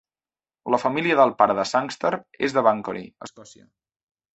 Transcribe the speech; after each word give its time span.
La 0.75 0.79
família 0.83 1.19
del 1.21 1.35
pare 1.43 1.57
de 1.61 1.67
Sangster 1.75 2.13
és 2.49 2.59
de 2.59 2.67
Banchory, 2.71 3.09
Escòcia. 3.31 3.73